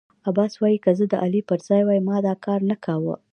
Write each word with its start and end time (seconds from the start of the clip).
عباس 0.29 0.53
وايی 0.59 0.79
که 0.83 0.91
زه 0.99 1.05
د 1.09 1.13
علي 1.23 1.41
پر 1.49 1.59
ځای 1.67 1.81
وای 1.85 1.99
ما 2.07 2.17
دا 2.27 2.33
کارنه 2.45 2.75
کاوه. 2.85 3.15